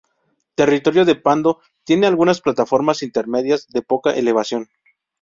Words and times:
El 0.33 0.39
territorio 0.55 1.05
de 1.05 1.13
Pando 1.15 1.61
tiene 1.83 2.07
algunas 2.07 2.41
plataformas 2.41 3.03
intermedias 3.03 3.67
de 3.67 3.83
poca 3.83 4.15
elevación. 4.15 4.67